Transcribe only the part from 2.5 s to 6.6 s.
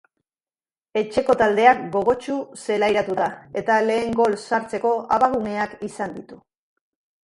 zelairatu da, eta lehen gol sartzeko abaguneak izan ditu.